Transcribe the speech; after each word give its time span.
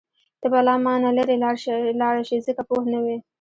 ته 0.41 0.47
به 0.51 0.59
له 0.67 0.73
مانه 0.85 1.09
لرې 1.17 1.35
لاړه 2.01 2.23
شې 2.27 2.45
ځکه 2.47 2.61
پوه 2.67 2.83
نه 2.93 2.99
وې. 3.03 3.17